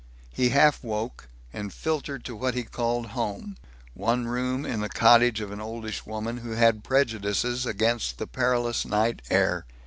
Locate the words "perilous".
8.25-8.83